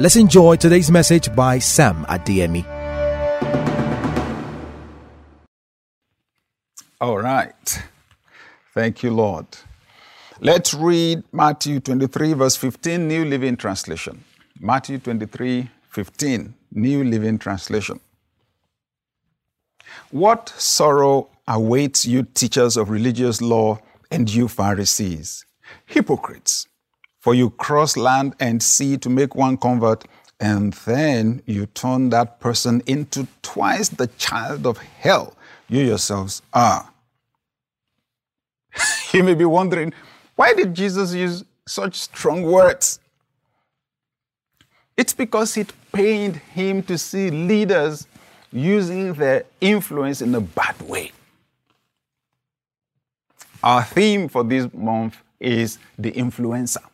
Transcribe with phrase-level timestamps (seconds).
[0.00, 2.64] Let's enjoy today's message by Sam Adeyemi.
[7.02, 7.82] All right.
[8.72, 9.44] Thank you, Lord.
[10.40, 14.24] Let's read Matthew 23, verse 15, New Living Translation.
[14.58, 18.00] Matthew 23, 15, New Living Translation.
[20.10, 23.80] What sorrow awaits you, teachers of religious law,
[24.10, 25.44] and you, Pharisees?
[25.84, 26.68] Hypocrites!
[27.20, 30.06] For you cross land and sea to make one convert,
[30.40, 35.36] and then you turn that person into twice the child of hell
[35.68, 36.90] you yourselves are.
[39.12, 39.92] you may be wondering,
[40.34, 43.00] why did Jesus use such strong words?
[44.96, 48.06] It's because it pained him to see leaders
[48.50, 51.12] using their influence in a bad way.
[53.62, 56.89] Our theme for this month is the influencer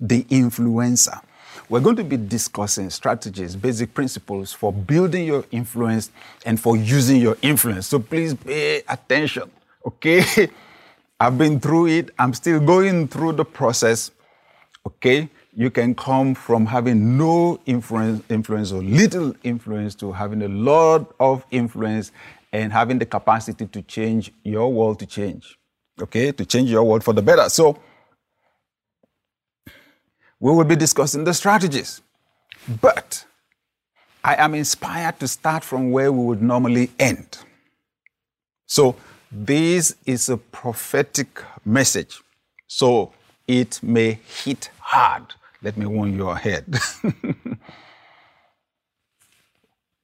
[0.00, 1.20] the influencer.
[1.68, 6.10] We're going to be discussing strategies, basic principles for building your influence
[6.46, 7.86] and for using your influence.
[7.88, 9.50] So please pay attention,
[9.84, 10.48] okay?
[11.20, 14.12] I've been through it, I'm still going through the process,
[14.86, 15.28] okay?
[15.54, 21.12] You can come from having no influence, influence or little influence to having a lot
[21.18, 22.12] of influence
[22.52, 25.58] and having the capacity to change your world to change,
[26.00, 26.32] okay?
[26.32, 27.48] To change your world for the better.
[27.48, 27.78] So,
[30.40, 32.00] we will be discussing the strategies.
[32.80, 33.24] But
[34.22, 37.38] I am inspired to start from where we would normally end.
[38.66, 38.96] So,
[39.30, 42.20] this is a prophetic message.
[42.66, 43.12] So,
[43.46, 45.34] it may hit hard.
[45.62, 46.64] Let me warn you ahead.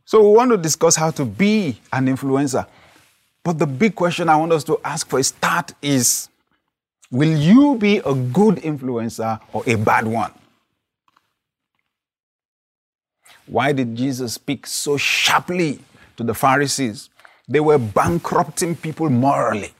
[0.04, 2.66] so, we want to discuss how to be an influencer.
[3.42, 6.30] But the big question I want us to ask for a start is
[7.14, 10.32] Will you be a good influencer or a bad one?
[13.46, 15.78] Why did Jesus speak so sharply
[16.16, 17.10] to the Pharisees?
[17.46, 19.72] They were bankrupting people morally.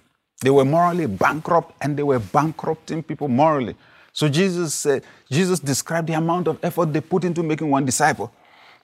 [0.43, 3.75] They were morally bankrupt and they were bankrupting people morally.
[4.13, 8.33] So Jesus said, Jesus described the amount of effort they put into making one disciple.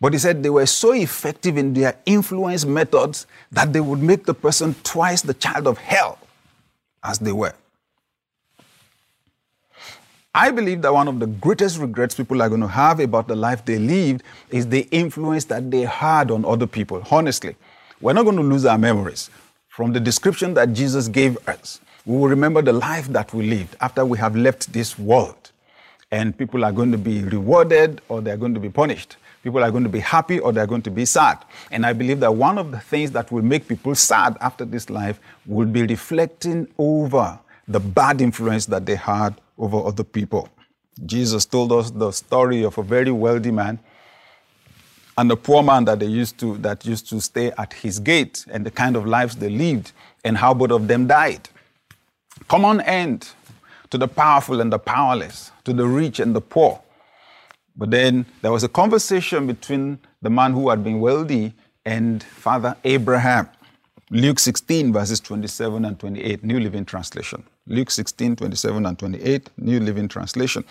[0.00, 4.24] But he said they were so effective in their influence methods that they would make
[4.24, 6.18] the person twice the child of hell
[7.04, 7.54] as they were.
[10.34, 13.34] I believe that one of the greatest regrets people are going to have about the
[13.34, 17.02] life they lived is the influence that they had on other people.
[17.10, 17.56] Honestly,
[18.00, 19.28] we're not going to lose our memories.
[19.66, 23.74] From the description that Jesus gave us, we will remember the life that we lived
[23.80, 25.50] after we have left this world.
[26.12, 29.16] And people are going to be rewarded or they're going to be punished.
[29.42, 31.38] People are going to be happy or they're going to be sad.
[31.72, 34.90] And I believe that one of the things that will make people sad after this
[34.90, 37.36] life will be reflecting over
[37.66, 40.48] the bad influence that they had over other people.
[41.06, 43.78] Jesus told us the story of a very wealthy man
[45.16, 48.46] and a poor man that they used to that used to stay at his gate
[48.50, 49.92] and the kind of lives they lived
[50.24, 51.48] and how both of them died.
[52.48, 53.30] Common end
[53.90, 56.80] to the powerful and the powerless, to the rich and the poor.
[57.76, 61.54] But then there was a conversation between the man who had been wealthy
[61.84, 63.48] and Father Abraham.
[64.10, 67.44] Luke 16, verses 27 and 28, New Living Translation.
[67.70, 70.64] Luke 16, 27 and 28, New Living Translation.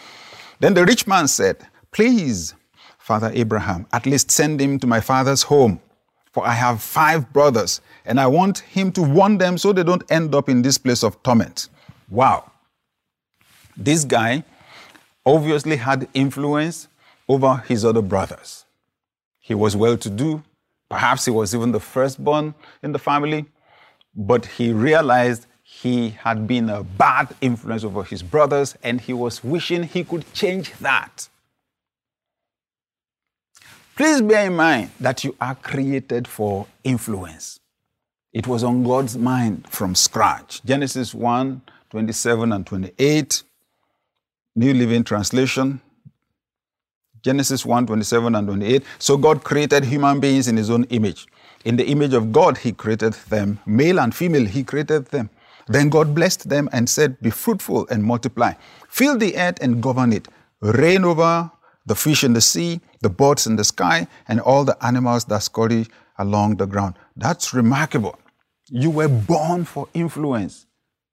[0.60, 2.54] Then the rich man said, Please,
[2.98, 5.80] Father Abraham, at least send him to my father's home,
[6.32, 10.04] for I have five brothers, and I want him to warn them so they don't
[10.12, 11.70] end up in this place of torment.
[12.10, 12.52] Wow.
[13.78, 14.44] This guy
[15.26, 16.90] obviously had influence
[17.30, 18.66] over his other brothers.
[19.40, 20.44] He was well to do.
[20.90, 23.46] Perhaps he was even the firstborn in the family,
[24.14, 29.44] but he realized he had been a bad influence over his brothers and he was
[29.44, 31.30] wishing he could change that.
[33.96, 37.60] Please bear in mind that you are created for influence.
[38.34, 40.62] It was on God's mind from scratch.
[40.66, 41.62] Genesis 1
[41.92, 43.44] 27 and 28,
[44.56, 45.82] New Living Translation.
[47.22, 48.84] Genesis 1 27 and 28.
[48.98, 51.28] So God created human beings in his own image.
[51.64, 53.60] In the image of God, he created them.
[53.66, 55.30] Male and female, he created them.
[55.70, 58.54] Then God blessed them and said, Be fruitful and multiply.
[58.90, 60.28] Fill the earth and govern it.
[60.62, 61.52] Reign over
[61.86, 65.44] the fish in the sea, the birds in the sky, and all the animals that
[65.44, 65.86] scurry
[66.18, 66.96] along the ground.
[67.16, 68.20] That's remarkable.
[68.68, 70.66] You were born for influence,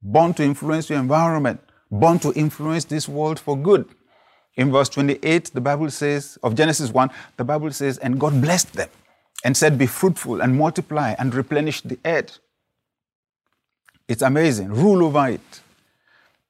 [0.02, 1.60] born to influence your environment,
[1.90, 3.86] born to influence this world for good.
[4.56, 8.72] In verse 28, the Bible says, of Genesis 1, the Bible says, and God blessed
[8.72, 8.88] them
[9.44, 12.38] and said, Be fruitful and multiply and replenish the earth.
[14.08, 14.68] It's amazing.
[14.68, 15.60] Rule over it.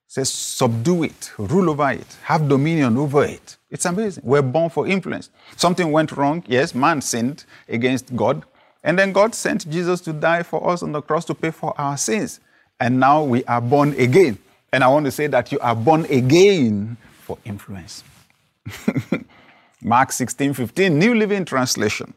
[0.06, 3.56] says, subdue it, rule over it, have dominion over it.
[3.70, 4.22] It's amazing.
[4.26, 5.30] We're born for influence.
[5.56, 6.44] Something went wrong.
[6.46, 8.44] Yes, man sinned against God.
[8.84, 11.78] And then God sent Jesus to die for us on the cross to pay for
[11.78, 12.40] our sins.
[12.80, 14.38] And now we are born again.
[14.72, 18.04] And I want to say that you are born again for influence.
[19.82, 22.14] Mark 16 15, New Living Translation.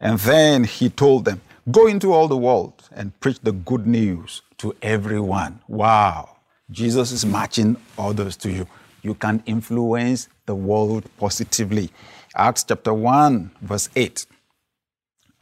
[0.00, 1.40] And then he told them,
[1.70, 5.60] Go into all the world and preach the good news to everyone.
[5.68, 6.36] Wow.
[6.70, 8.66] Jesus is matching others to you.
[9.02, 11.90] You can influence the world positively.
[12.34, 14.26] Acts chapter 1, verse 8.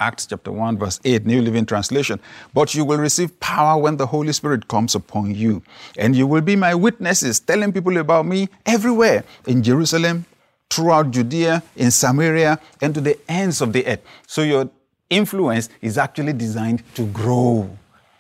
[0.00, 2.20] Acts chapter 1, verse 8, New Living Translation.
[2.54, 5.62] But you will receive power when the Holy Spirit comes upon you.
[5.96, 10.24] And you will be my witnesses, telling people about me everywhere in Jerusalem,
[10.70, 14.02] throughout Judea, in Samaria, and to the ends of the earth.
[14.26, 14.70] So your
[15.10, 17.68] influence is actually designed to grow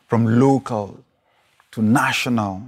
[0.06, 1.02] from local
[1.72, 2.62] to national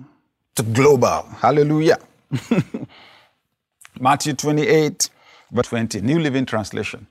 [0.56, 1.22] to global.
[1.38, 1.98] Hallelujah.
[4.00, 5.10] Matthew 28,
[5.50, 7.06] verse 20, New Living Translation.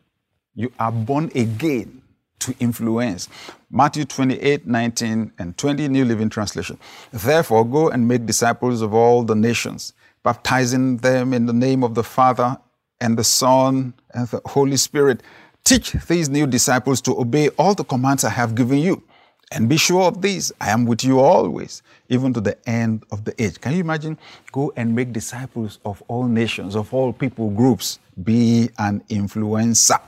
[0.55, 2.01] You are born again
[2.39, 3.27] to influence.
[3.69, 6.77] Matthew 28, 19, and 20, New Living Translation.
[7.11, 11.95] Therefore, go and make disciples of all the nations, baptizing them in the name of
[11.95, 12.57] the Father
[13.01, 15.21] and the Son and the Holy Spirit.
[15.63, 19.03] Teach these new disciples to obey all the commands I have given you.
[19.51, 23.25] And be sure of this I am with you always, even to the end of
[23.25, 23.59] the age.
[23.59, 24.17] Can you imagine?
[24.51, 27.99] Go and make disciples of all nations, of all people groups.
[28.23, 29.99] Be an influencer.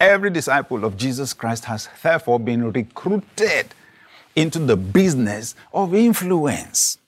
[0.00, 3.74] Every disciple of Jesus Christ has therefore been recruited
[4.36, 6.98] into the business of influence.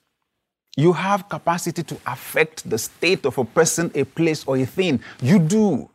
[0.76, 5.00] You have capacity to affect the state of a person, a place, or a thing.
[5.20, 5.89] You do.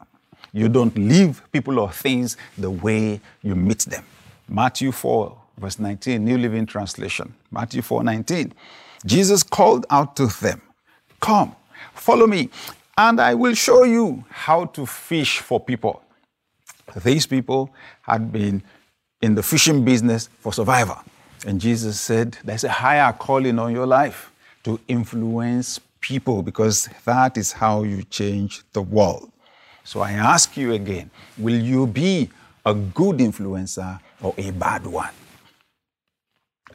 [0.55, 4.05] You don't leave people or things the way you meet them.
[4.47, 7.33] Matthew 4, verse 19, New Living Translation.
[7.51, 8.53] Matthew 4, 19.
[9.05, 10.61] Jesus called out to them,
[11.19, 11.53] Come,
[11.93, 12.49] follow me,
[12.97, 16.01] and I will show you how to fish for people.
[17.03, 17.69] These people
[18.03, 18.63] had been
[19.21, 20.99] in the fishing business for survival.
[21.45, 24.31] And Jesus said, There's a higher calling on your life
[24.63, 29.33] to influence people because that is how you change the world.
[29.85, 32.29] So I ask you again will you be
[32.65, 35.13] a good influencer or a bad one?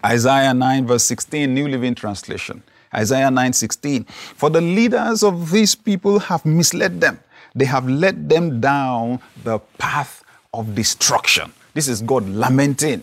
[0.03, 2.63] Isaiah 9, verse 16, New Living Translation.
[2.95, 4.05] Isaiah 9, 16.
[4.05, 7.21] For the leaders of these people have misled them
[7.55, 10.23] they have led them down the path
[10.53, 11.53] of destruction.
[11.75, 13.03] This is God lamenting.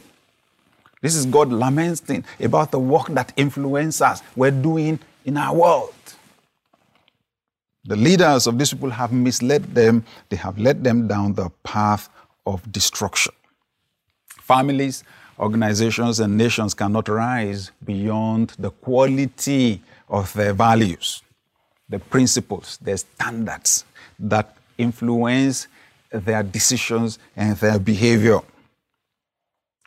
[1.02, 5.94] This is God lamenting about the work that influencers were doing in our world.
[7.88, 12.10] The leaders of these people have misled them, they have led them down the path
[12.46, 13.34] of destruction.
[14.42, 15.06] Families,
[15.40, 21.24] organizations, and nations cannot rise beyond the quality of their values,
[21.88, 23.86] the principles, their standards,
[24.20, 25.68] that influence
[26.12, 28.42] their decisions and their behavior.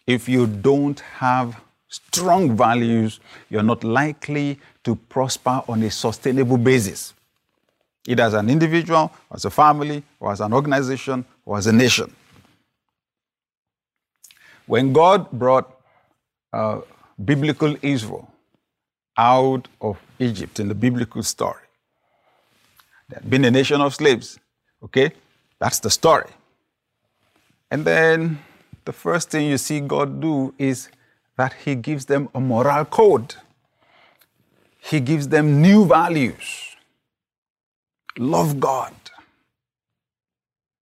[0.07, 3.21] If you don't have strong values,
[3.51, 7.13] you're not likely to prosper on a sustainable basis,
[8.07, 12.15] either as an individual, as a family, or as an organization, or as a nation.
[14.67, 15.81] When God brought
[16.53, 16.81] uh,
[17.23, 18.33] biblical Israel
[19.17, 21.65] out of Egypt in the biblical story,
[23.09, 24.39] they had been a nation of slaves.
[24.83, 25.13] Okay?
[25.59, 26.31] That's the story.
[27.71, 28.39] And then
[28.85, 30.89] the first thing you see God do is
[31.37, 33.35] that He gives them a moral code.
[34.79, 36.70] He gives them new values.
[38.19, 38.95] Love God.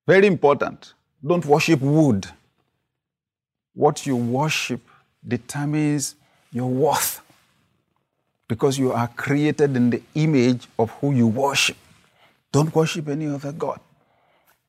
[0.07, 0.95] Very important.
[1.25, 2.27] Don't worship wood.
[3.75, 4.81] What you worship
[5.27, 6.15] determines
[6.53, 7.21] your worth
[8.49, 11.77] because you are created in the image of who you worship.
[12.51, 13.81] Don't worship any other God.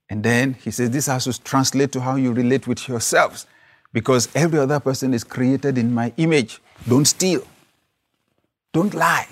[0.10, 3.46] And then he says this has to translate to how you relate with yourselves
[3.94, 6.60] because every other person is created in my image.
[6.88, 7.44] Don't steal.
[8.74, 9.28] Don't lie.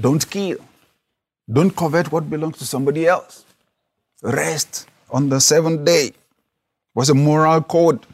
[0.00, 0.58] Don't kill.
[1.50, 3.44] Don't covet what belongs to somebody else.
[4.22, 6.12] Rest on the seventh day
[6.94, 8.04] was a moral code.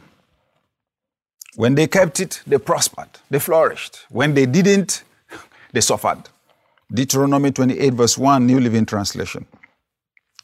[1.55, 4.05] When they kept it, they prospered, they flourished.
[4.09, 5.03] When they didn't,
[5.73, 6.23] they suffered.
[6.93, 9.45] Deuteronomy 28, verse 1, New Living Translation.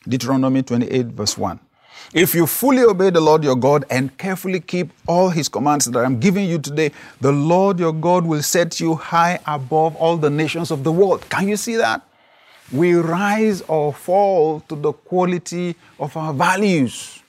[0.08, 1.60] Deuteronomy 28, verse 1.
[2.14, 6.00] If you fully obey the Lord your God and carefully keep all his commands that
[6.04, 10.30] I'm giving you today, the Lord your God will set you high above all the
[10.30, 11.30] nations of the world.
[11.30, 12.02] Can you see that?
[12.72, 17.22] We rise or fall to the quality of our values.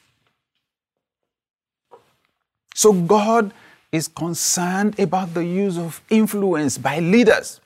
[2.74, 3.52] So God
[3.90, 7.60] is concerned about the use of influence by leaders,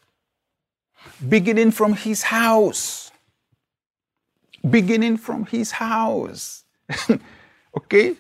[1.28, 3.12] beginning from his house.
[4.68, 6.64] Beginning from his house.
[7.76, 8.16] okay?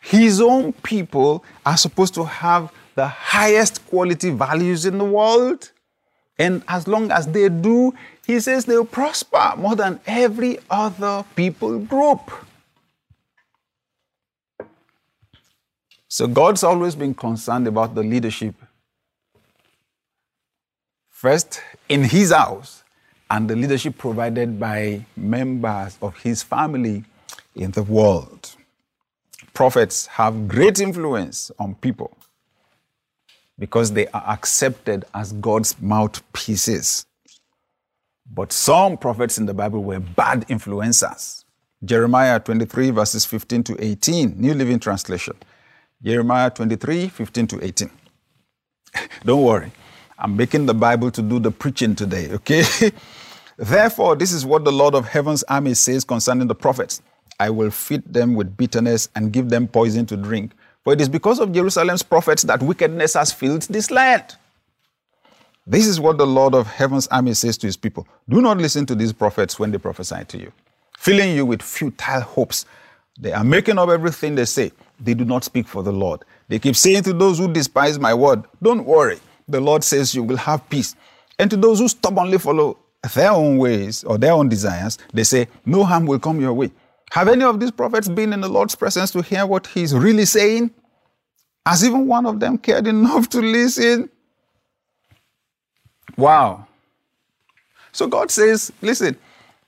[0.00, 5.72] His own people are supposed to have the highest quality values in the world.
[6.38, 7.94] And as long as they do,
[8.26, 12.32] he says they'll prosper more than every other people group.
[16.08, 18.54] So God's always been concerned about the leadership.
[21.08, 22.82] First, in his house,
[23.30, 27.04] and the leadership provided by members of his family
[27.54, 28.54] in the world.
[29.52, 32.16] Prophets have great influence on people
[33.58, 37.06] because they are accepted as God's mouthpieces.
[38.32, 41.44] But some prophets in the Bible were bad influencers.
[41.84, 45.36] Jeremiah 23, verses 15 to 18, New Living Translation.
[46.02, 47.90] Jeremiah 23, 15 to 18.
[49.24, 49.72] Don't worry,
[50.18, 52.64] I'm making the Bible to do the preaching today, okay?
[53.56, 57.00] Therefore, this is what the Lord of heaven's army says concerning the prophets
[57.38, 60.52] I will feed them with bitterness and give them poison to drink.
[60.84, 64.36] For it is because of Jerusalem's prophets that wickedness has filled this land.
[65.68, 68.86] This is what the Lord of heaven's army says to his people Do not listen
[68.86, 70.52] to these prophets when they prophesy to you,
[70.96, 72.66] filling you with futile hopes.
[73.18, 74.70] They are making up everything they say.
[75.00, 76.24] They do not speak for the Lord.
[76.48, 79.18] They keep saying to those who despise my word, Don't worry,
[79.48, 80.94] the Lord says you will have peace.
[81.38, 82.78] And to those who stubbornly follow
[83.14, 86.70] their own ways or their own desires, they say, No harm will come your way.
[87.10, 90.26] Have any of these prophets been in the Lord's presence to hear what he's really
[90.26, 90.70] saying?
[91.64, 94.10] Has even one of them cared enough to listen?
[96.16, 96.66] Wow.
[97.92, 99.16] So God says, listen,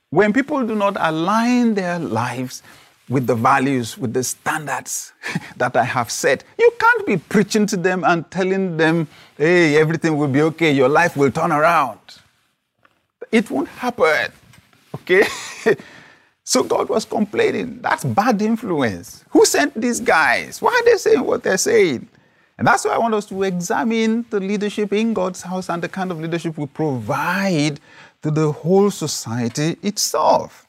[0.09, 2.63] when people do not align their lives
[3.07, 5.13] with the values, with the standards
[5.57, 10.17] that I have set, you can't be preaching to them and telling them, hey, everything
[10.17, 11.99] will be okay, your life will turn around.
[13.31, 14.31] It won't happen.
[14.95, 15.23] Okay?
[16.43, 17.79] so God was complaining.
[17.81, 19.23] That's bad influence.
[19.29, 20.61] Who sent these guys?
[20.61, 22.07] Why are they saying what they're saying?
[22.59, 25.87] And that's why I want us to examine the leadership in God's house and the
[25.87, 27.79] kind of leadership we provide
[28.21, 30.67] to the whole society itself.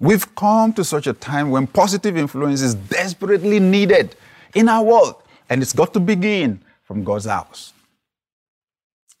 [0.00, 4.16] We've come to such a time when positive influence is desperately needed
[4.54, 7.74] in our world, and it's got to begin from God's house.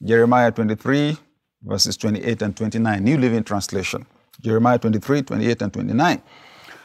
[0.02, 1.18] Jeremiah 23,
[1.64, 4.06] verses 28 and 29, New Living Translation.
[4.40, 6.22] Jeremiah 23, 28 and 29.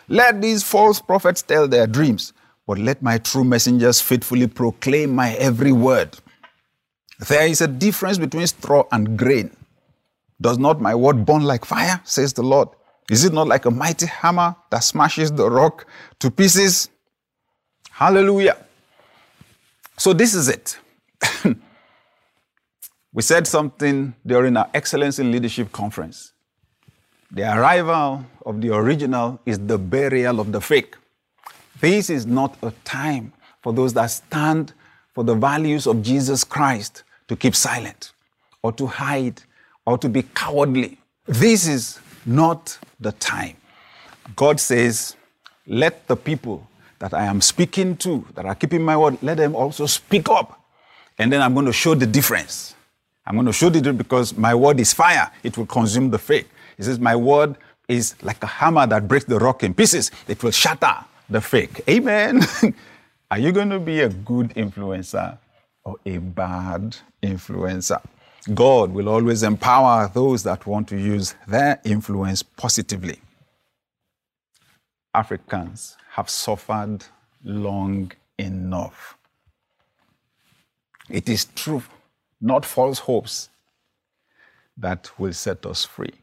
[0.09, 2.33] Let these false prophets tell their dreams,
[2.67, 6.17] but let my true messengers faithfully proclaim my every word.
[7.27, 9.51] There is a difference between straw and grain.
[10.39, 12.69] Does not my word burn like fire, says the Lord?
[13.09, 15.85] Is it not like a mighty hammer that smashes the rock
[16.19, 16.89] to pieces?
[17.91, 18.57] Hallelujah.
[19.97, 20.79] So, this is it.
[23.13, 26.31] We said something during our Excellence in Leadership conference.
[27.29, 30.95] The arrival of the original is the burial of the fake.
[31.81, 33.33] This is not a time
[33.63, 34.73] for those that stand
[35.15, 38.13] for the values of Jesus Christ to keep silent
[38.61, 39.41] or to hide
[39.85, 40.99] or to be cowardly.
[41.25, 43.57] This is not the time.
[44.35, 45.15] God says,
[45.65, 46.67] Let the people
[46.99, 50.61] that I am speaking to, that are keeping my word, let them also speak up.
[51.17, 52.75] And then I'm going to show the difference.
[53.25, 55.31] I'm going to show the difference because my word is fire.
[55.41, 56.47] It will consume the fake.
[56.77, 57.55] He says, My word
[57.87, 60.11] is like a hammer that breaks the rock in pieces.
[60.27, 60.95] It will shatter
[61.31, 61.81] the fake.
[61.89, 62.41] Amen.
[63.31, 65.37] Are you going to be a good influencer
[65.83, 68.01] or a bad influencer?
[68.53, 73.19] God will always empower those that want to use their influence positively.
[75.13, 77.05] Africans have suffered
[77.43, 79.17] long enough.
[81.09, 81.83] It is true
[82.41, 83.49] not false hopes,
[84.77, 86.13] that will set us free.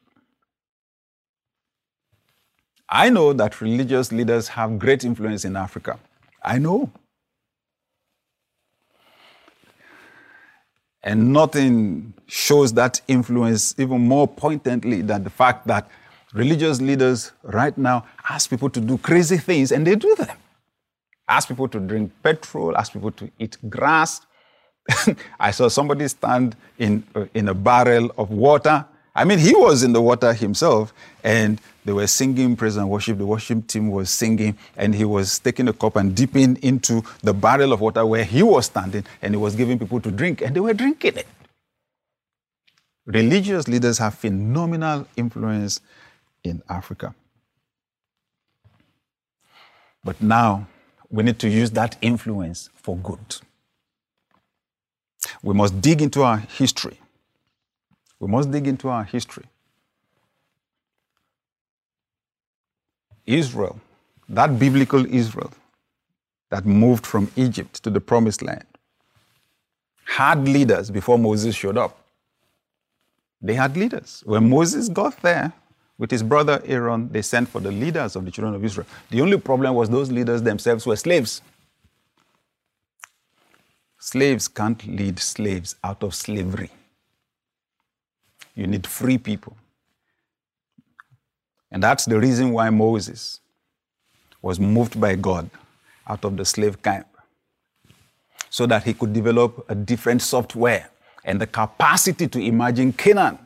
[2.88, 5.98] I know that religious leaders have great influence in Africa.
[6.42, 6.90] I know.
[11.02, 15.90] And nothing shows that influence even more pointedly than the fact that
[16.34, 20.36] religious leaders right now ask people to do crazy things and they do them.
[21.28, 24.22] Ask people to drink petrol, ask people to eat grass,
[25.40, 28.84] I saw somebody stand in, uh, in a barrel of water.
[29.18, 30.94] I mean, he was in the water himself,
[31.24, 33.18] and they were singing praise and worship.
[33.18, 37.34] The worship team was singing, and he was taking a cup and dipping into the
[37.34, 40.54] barrel of water where he was standing, and he was giving people to drink, and
[40.54, 41.26] they were drinking it.
[43.06, 45.80] Religious leaders have phenomenal influence
[46.44, 47.12] in Africa.
[50.04, 50.68] But now
[51.10, 53.38] we need to use that influence for good.
[55.42, 57.00] we must dig into our history.
[58.20, 59.44] We must dig into our history.
[63.26, 63.78] Israel,
[64.28, 65.52] that biblical Israel
[66.50, 68.64] that moved from Egypt to the promised land,
[70.04, 71.98] had leaders before Moses showed up.
[73.40, 74.22] They had leaders.
[74.24, 75.52] When Moses got there
[75.98, 78.86] with his brother Aaron, they sent for the leaders of the children of Israel.
[79.10, 81.42] The only problem was those leaders themselves were slaves.
[83.98, 86.70] Slaves can't lead slaves out of slavery.
[88.58, 89.56] You need free people.
[91.70, 93.38] And that's the reason why Moses
[94.42, 95.48] was moved by God
[96.08, 97.06] out of the slave camp
[98.50, 100.90] so that he could develop a different software
[101.24, 103.38] and the capacity to imagine Canaan.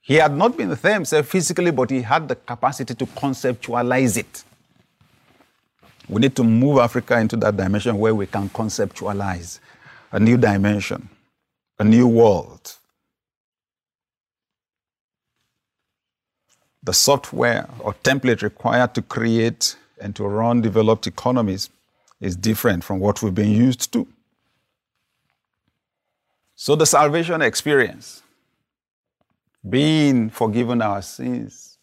[0.00, 4.44] He had not been there himself physically, but he had the capacity to conceptualize it.
[6.08, 9.58] We need to move Africa into that dimension where we can conceptualize
[10.12, 11.08] a new dimension,
[11.80, 12.76] a new world.
[16.84, 21.70] The software or template required to create and to run developed economies
[22.20, 24.06] is different from what we've been used to.
[26.56, 28.22] So, the salvation experience,
[29.68, 31.78] being forgiven our sins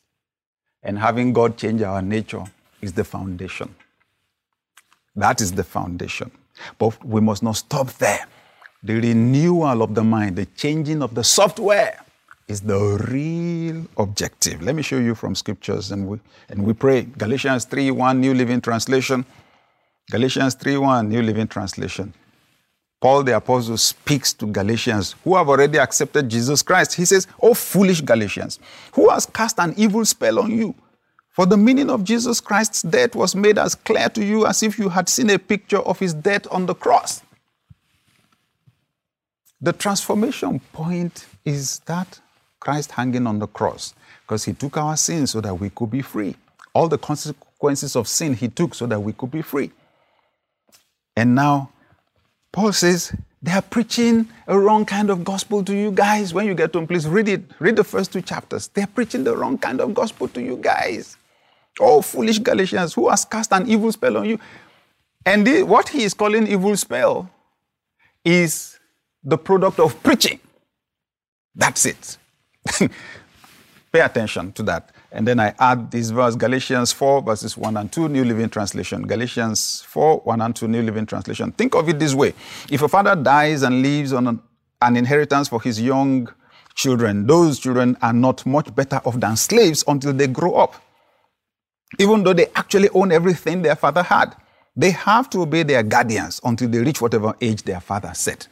[0.84, 2.44] and having God change our nature,
[2.82, 3.74] is the foundation.
[5.16, 6.32] That is the foundation.
[6.78, 8.26] But we must not stop there.
[8.84, 12.04] The renewal of the mind, the changing of the software
[12.48, 12.78] is the
[13.10, 14.62] real objective.
[14.62, 16.20] Let me show you from scriptures and we,
[16.50, 17.04] and we pray.
[17.04, 19.26] Galatians 3 1, New Living Translation.
[20.10, 22.14] Galatians 3 1, New Living Translation.
[23.00, 26.94] Paul the Apostle speaks to Galatians who have already accepted Jesus Christ.
[26.94, 28.60] He says, Oh, foolish Galatians,
[28.94, 30.76] who has cast an evil spell on you?
[31.32, 34.78] For the meaning of Jesus Christ's death was made as clear to you as if
[34.78, 37.22] you had seen a picture of his death on the cross.
[39.62, 42.20] The transformation point is that
[42.62, 46.02] Christ hanging on the cross, because he took our sins so that we could be
[46.02, 46.36] free.
[46.74, 49.72] All the consequences of sin he took so that we could be free.
[51.18, 51.72] And now
[52.54, 56.34] Paul says, they are preaching a wrong kind of gospel to you guys.
[56.34, 57.42] When you get home, please read it.
[57.60, 58.68] Read the first two chapters.
[58.68, 61.18] They are preaching the wrong kind of gospel to you guys.
[61.80, 64.40] Oh, foolish Galatians, who has cast an evil spell on you?
[65.26, 67.30] And the, what he is calling evil spell
[68.24, 68.80] is
[69.24, 70.40] the product of preaching.
[71.56, 72.18] That's it.
[73.92, 74.92] Pay attention to that.
[75.12, 79.06] And then I add this verse, Galatians 4, verses 1 and 2, New Living Translation.
[79.06, 81.52] Galatians 4, 1 and 2, New Living Translation.
[81.52, 82.34] Think of it this way
[82.70, 84.42] if a father dies and leaves on an,
[84.82, 86.30] an inheritance for his young
[86.76, 90.76] children, those children are not much better off than slaves until they grow up.
[92.00, 94.36] Even though they actually own everything their father had,
[94.76, 98.48] they have to obey their guardians until they reach whatever age their father set.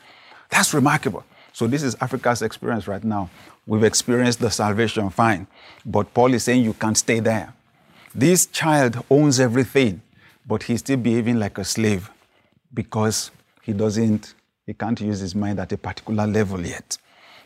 [0.49, 1.23] That's remarkable.
[1.59, 3.29] So, this is Africa's experience right now.
[3.67, 5.45] We've experienced the salvation, fine.
[5.85, 7.53] But Paul is saying you can't stay there.
[8.15, 10.01] This child owns everything,
[10.47, 12.09] but he's still behaving like a slave
[12.73, 16.97] because he doesn't, he can't use his mind at a particular level yet.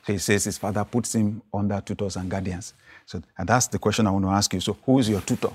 [0.05, 2.75] So he says his father puts him under tutors and guardians.
[3.07, 4.59] So, and that's the question I want to ask you.
[4.59, 5.49] So, who is your tutor?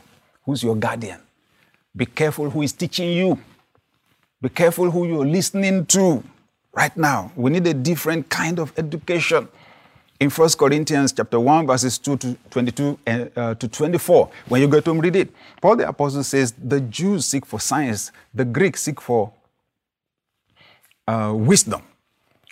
[0.44, 1.20] Who's your guardian?
[1.94, 3.38] Be careful who is teaching you.
[4.42, 6.24] Be careful who you're listening to
[6.78, 7.32] right now.
[7.34, 9.48] We need a different kind of education
[10.20, 14.30] in 1 Corinthians chapter 1, verses 2 to 22 and, uh, to 24.
[14.48, 18.12] When you go to read it, Paul the Apostle says, The Jews seek for science,
[18.32, 19.32] the Greeks seek for
[21.08, 21.82] uh, wisdom.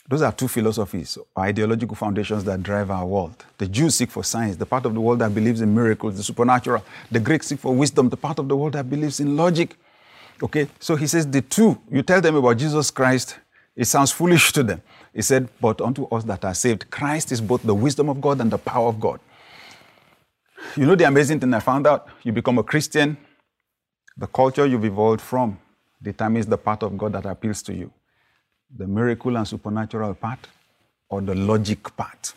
[0.09, 3.45] Those are two philosophies, or ideological foundations that drive our world.
[3.59, 6.23] The Jews seek for science, the part of the world that believes in miracles, the
[6.23, 6.85] supernatural.
[7.13, 9.77] The Greeks seek for wisdom, the part of the world that believes in logic.
[10.43, 13.37] Okay, so he says the two, you tell them about Jesus Christ,
[13.77, 14.83] it sounds foolish to them.
[15.13, 18.41] He said, But unto us that are saved, Christ is both the wisdom of God
[18.41, 19.21] and the power of God.
[20.77, 22.09] You know the amazing thing I found out?
[22.23, 23.17] You become a Christian,
[24.17, 25.59] the culture you've evolved from
[26.03, 27.93] determines the part of God that appeals to you
[28.75, 30.49] the miracle and supernatural part
[31.09, 32.35] or the logic part.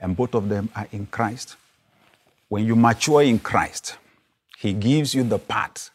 [0.00, 1.56] And both of them are in Christ.
[2.48, 3.96] When you mature in Christ,
[4.58, 5.90] He gives you the part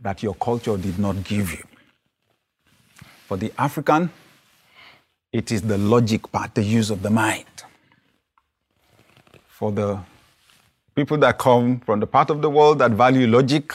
[0.00, 1.64] that your culture did not give you.
[3.26, 4.10] For the African,
[5.32, 7.46] it is the logic part, the use of the mind.
[9.48, 9.98] For the
[10.94, 13.72] people that come from the part of the world that value logic,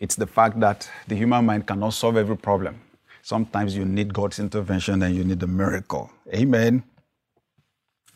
[0.00, 2.80] it's the fact that the human mind cannot solve every problem.
[3.22, 6.10] Sometimes you need God's intervention and you need a miracle.
[6.32, 6.82] Amen.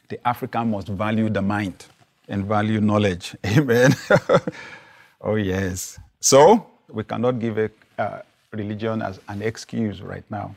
[0.08, 1.86] The African must value the mind
[2.28, 3.36] and value knowledge.
[3.46, 3.92] Amen.
[5.20, 5.98] oh, yes.
[6.20, 10.54] So, we cannot give a uh, religion as an excuse right now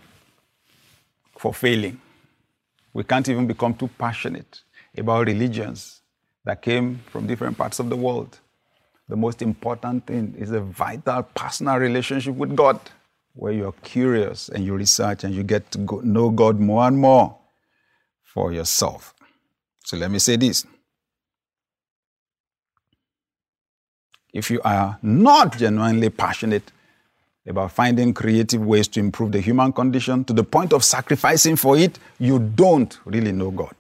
[1.38, 2.00] for failing.
[2.94, 4.62] We can't even become too passionate
[4.98, 6.02] about religions
[6.46, 8.40] that came from different parts of the world.
[9.10, 12.80] The most important thing is a vital personal relationship with God
[13.34, 16.98] where you're curious and you research and you get to go, know God more and
[16.98, 17.38] more
[18.24, 19.14] for yourself.
[19.86, 20.66] So let me say this.
[24.34, 26.72] If you are not genuinely passionate
[27.46, 31.78] about finding creative ways to improve the human condition to the point of sacrificing for
[31.78, 33.76] it, you don't really know God.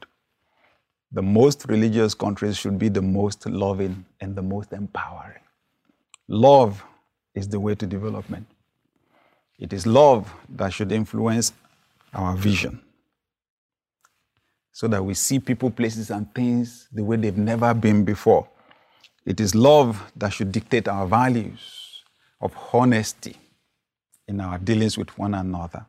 [1.11, 5.39] The most religious countries should be the most loving and the most empowering.
[6.27, 6.83] Love
[7.35, 8.47] is the way to development.
[9.59, 11.53] It is love that should influence
[12.13, 12.81] our vision
[14.71, 18.47] so that we see people, places, and things the way they've never been before.
[19.25, 22.03] It is love that should dictate our values
[22.41, 23.37] of honesty
[24.27, 25.85] in our dealings with one another,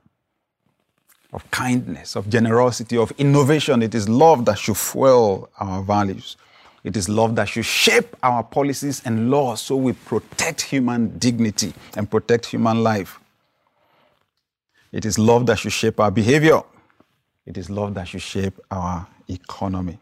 [1.33, 3.83] of kindness, of generosity, of innovation.
[3.83, 6.37] It is love that should fuel our values.
[6.85, 11.73] It is love that should shape our policies and laws so we protect human dignity
[11.97, 13.19] and protect human life.
[14.93, 16.63] It is love that should shape our behavior.
[17.47, 19.99] It is love that should shape our economy.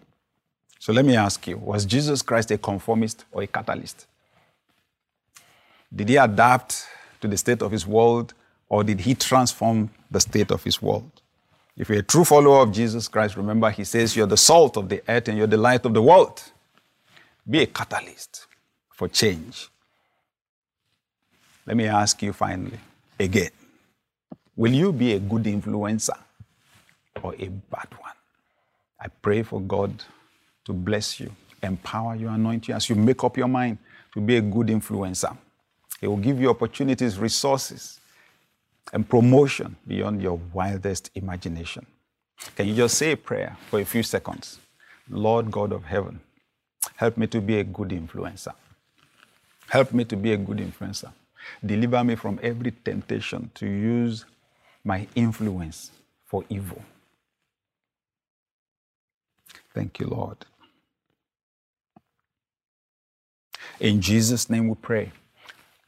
[0.78, 4.06] So let me ask you was Jesus Christ a conformist or a catalyst?
[5.94, 6.86] Did he adapt
[7.22, 8.34] to the state of his world
[8.68, 11.10] or did he transform the state of his world?
[11.76, 14.88] If you're a true follower of Jesus Christ, remember he says you're the salt of
[14.88, 16.42] the earth and you're the light of the world.
[17.48, 18.46] Be a catalyst
[18.90, 19.68] for change.
[21.66, 22.78] Let me ask you finally
[23.18, 23.50] again
[24.56, 26.18] Will you be a good influencer
[27.22, 28.12] or a bad one?
[29.00, 30.04] I pray for God
[30.64, 31.30] to bless you,
[31.62, 33.78] empower you, anoint you as you make up your mind
[34.12, 35.36] to be a good influencer.
[36.02, 38.00] He will give you opportunities, resources,
[38.92, 41.86] and promotion beyond your wildest imagination.
[42.56, 44.58] Can you just say a prayer for a few seconds?
[45.08, 46.18] Lord God of heaven,
[46.96, 48.52] help me to be a good influencer.
[49.68, 51.12] Help me to be a good influencer.
[51.64, 54.24] Deliver me from every temptation to use
[54.82, 55.92] my influence
[56.26, 56.82] for evil.
[59.72, 60.38] Thank you, Lord.
[63.78, 65.12] In Jesus' name we pray.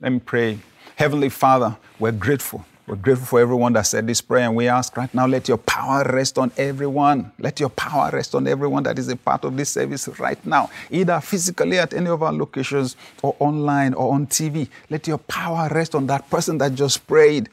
[0.05, 0.59] Let me pray.
[0.97, 2.63] Heavenly Father, we're grateful.
[2.87, 5.57] We're grateful for everyone that said this prayer, and we ask right now, let your
[5.57, 7.33] power rest on everyone.
[7.39, 10.69] Let your power rest on everyone that is a part of this service right now,
[10.91, 14.69] either physically at any of our locations or online or on TV.
[14.91, 17.49] Let your power rest on that person that just prayed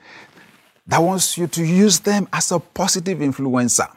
[0.88, 3.88] that wants you to use them as a positive influencer.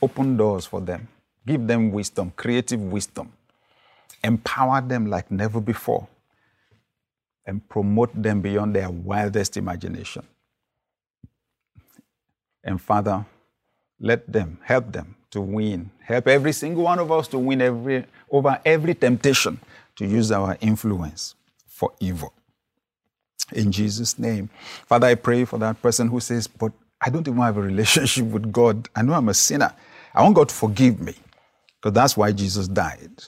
[0.00, 1.08] Open doors for them.
[1.46, 3.30] Give them wisdom, creative wisdom.
[4.22, 6.08] Empower them like never before.
[7.46, 10.26] And promote them beyond their wildest imagination.
[12.64, 13.26] And Father,
[14.00, 15.90] let them help them to win.
[16.02, 19.60] Help every single one of us to win every, over every temptation
[19.96, 21.34] to use our influence
[21.68, 22.32] for evil
[23.52, 24.50] in Jesus' name.
[24.86, 28.26] Father, I pray for that person who says, But I don't even have a relationship
[28.26, 28.88] with God.
[28.94, 29.72] I know I'm a sinner.
[30.14, 31.14] I want God to forgive me
[31.76, 33.24] because that's why Jesus died.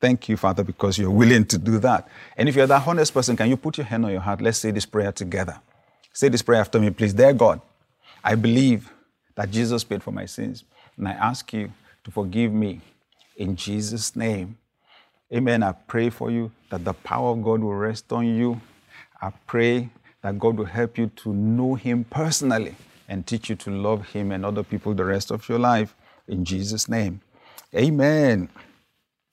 [0.00, 2.08] Thank you, Father, because you're willing to do that.
[2.36, 4.40] And if you're that honest person, can you put your hand on your heart?
[4.40, 5.60] Let's say this prayer together.
[6.12, 7.12] Say this prayer after me, please.
[7.12, 7.60] Dear God,
[8.22, 8.92] I believe
[9.34, 10.64] that Jesus paid for my sins,
[10.96, 11.72] and I ask you
[12.04, 12.80] to forgive me
[13.36, 14.56] in Jesus' name.
[15.32, 15.62] Amen.
[15.62, 18.60] I pray for you that the power of God will rest on you
[19.20, 19.90] I pray
[20.22, 22.76] that God will help you to know Him personally
[23.08, 25.94] and teach you to love Him and other people the rest of your life.
[26.28, 27.20] In Jesus' name.
[27.74, 28.48] Amen.